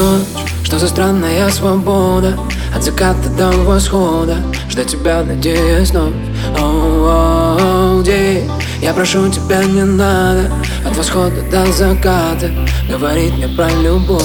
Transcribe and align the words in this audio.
Ночь, 0.00 0.54
что 0.64 0.78
за 0.78 0.88
странная 0.88 1.50
свобода 1.50 2.34
От 2.74 2.82
заката 2.82 3.28
до 3.36 3.50
восхода. 3.50 4.38
Ждать 4.70 4.86
тебя, 4.86 5.22
надеясь 5.22 5.90
вновь. 5.90 6.14
Оу, 6.58 8.02
день 8.02 8.50
Я 8.80 8.94
прошу 8.94 9.28
тебя, 9.28 9.62
не 9.62 9.84
надо 9.84 10.50
От 10.86 10.96
восхода 10.96 11.42
до 11.50 11.70
заката 11.70 12.50
Говорить 12.88 13.34
мне 13.36 13.48
про 13.48 13.68
любовь. 13.82 14.22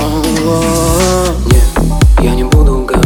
Оу, 0.00 1.34
Нет, 1.46 1.62
я 2.22 2.34
не 2.34 2.44
буду 2.44 2.84
говорить 2.84 2.97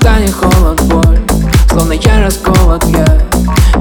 Ожидание, 0.00 0.32
холод, 0.32 0.80
боль 0.84 1.18
Словно 1.68 1.92
я 1.92 2.24
расколот, 2.24 2.82
я 2.86 3.18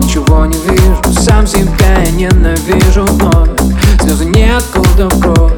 Ничего 0.02 0.46
не 0.46 0.58
вижу, 0.58 0.98
сам 1.18 1.48
себя 1.48 2.04
я 2.04 2.12
ненавижу 2.12 3.06
вновь 3.06 3.50
Слезы 4.02 4.26
ниоткуда 4.26 5.08
в 5.08 5.20
кровь 5.22 5.54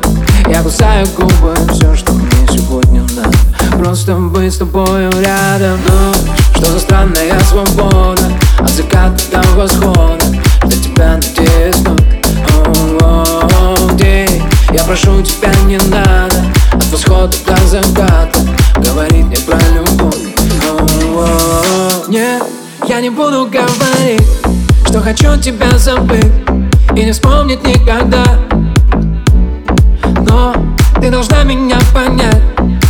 Я 0.48 0.62
кусаю 0.62 1.08
губы, 1.18 1.56
все, 1.72 1.96
что 1.96 2.14
мне 2.14 2.48
сегодня 2.48 3.02
надо 3.16 3.36
Просто 3.80 4.14
быть 4.16 4.54
с 4.54 4.58
тобою 4.58 5.10
рядом 5.20 5.80
Ночь, 5.88 6.32
что 6.56 6.66
за 6.68 6.80
странная 6.80 7.40
свобода 7.50 8.32
От 8.60 8.70
заката 8.70 9.24
до 9.32 9.42
восхода 9.56 10.24
Ждать 10.66 10.84
тебя 10.84 11.16
надеюсь 11.16 11.78
вновь 12.68 13.96
день 13.96 14.44
Я 14.72 14.84
прошу 14.84 15.24
тебя, 15.24 15.52
не 15.66 15.78
надо 15.90 16.36
От 16.74 16.86
восхода 16.92 17.34
до 17.48 17.68
заката 17.68 18.31
Нет, 22.22 22.44
я 22.88 23.02
не 23.02 23.10
буду 23.10 23.48
говорить 23.48 24.22
Что 24.86 25.02
хочу 25.02 25.38
тебя 25.38 25.76
забыть 25.80 26.32
И 26.96 27.04
не 27.04 27.14
вспомнить 27.14 27.66
никогда. 27.66 28.24
Но 30.30 30.54
ты 31.02 31.10
должна 31.10 31.42
меня 31.44 31.80
понять 31.92 32.44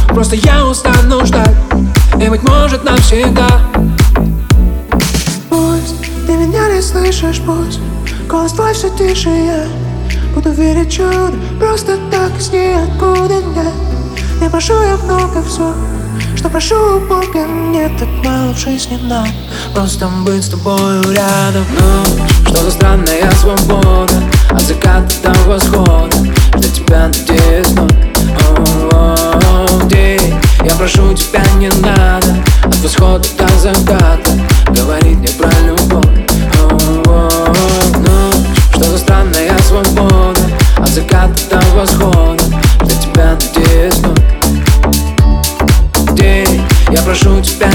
Просто 0.09 0.35
я 0.35 0.65
устану 0.67 1.25
ждать 1.25 1.55
И 2.21 2.27
быть 2.27 2.43
может 2.43 2.83
навсегда. 2.83 3.47
Пусть 5.49 5.95
ты 6.27 6.33
меня 6.33 6.67
не 6.67 6.81
слышишь, 6.81 7.41
пусть 7.45 7.79
Голос 8.27 8.51
твой 8.51 8.73
все 8.73 8.89
тише, 8.97 9.29
я 9.29 9.65
Буду 10.35 10.51
верить 10.51 10.91
чудо 10.91 11.35
Просто 11.57 11.97
так 12.11 12.37
из 12.37 12.51
ниоткуда 12.51 13.35
нет. 13.35 13.73
Не 14.41 14.49
прошу 14.49 14.73
я 14.73 14.97
много 14.97 15.41
все 15.43 15.73
что 16.35 16.49
прошу 16.49 16.99
Бога, 17.01 17.45
не 17.71 17.87
так 17.97 18.07
мало 18.23 18.53
в 18.53 18.57
жизни 18.57 18.99
нам. 19.03 19.27
Просто 19.73 20.07
быть 20.25 20.43
с 20.43 20.49
тобой 20.49 21.01
рядом. 21.13 21.65
Ну, 21.79 22.47
что 22.47 22.63
за 22.63 22.71
странная 22.71 23.31
свобода 23.39 24.13
От 24.49 24.61
заката 24.61 25.13
до 25.23 25.33
восхода? 25.49 26.15
Что 26.57 26.69
тебя 26.69 27.07
надеюсь 27.07 27.69
ну, 27.75 27.87
вновь 28.89 29.93
Я 30.63 30.75
прошу 30.75 31.13
тебя, 31.13 31.43
не 31.57 31.69
надо. 31.69 32.43
От 32.63 32.77
восхода 32.77 33.27
до 33.37 33.47
заката. 33.59 34.31
Говорить 34.67 35.19
не 35.19 35.27
про 35.27 35.49
любовь. 35.65 35.80
прошу 47.11 47.41
тебя 47.41 47.70